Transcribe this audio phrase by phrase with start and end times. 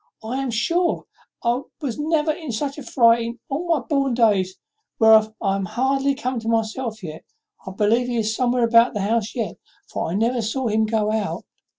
[0.23, 1.05] I am sure
[1.43, 4.57] I was never in such a fright in my born days,
[4.97, 7.23] whereof I am hardly come to myself yet.
[7.67, 9.57] I believe he is somewhere about the house yet,
[9.91, 11.43] for I never saw him go out."